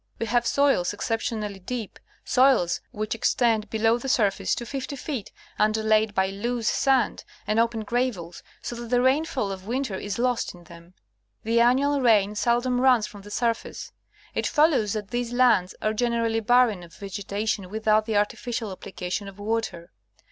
[0.17, 6.15] We have soils exceptionally deep; soils which extend below the surface to 50 feet, underlaid
[6.15, 10.63] by loose sand and open gravels, so that the rainfall of winter is lost in
[10.63, 10.95] them.
[11.43, 13.91] The annual rain seldom runs from the surface.
[14.33, 19.11] It follows that these lands ai e generally barren of vegetation without the artificial applica
[19.11, 19.91] tion of water.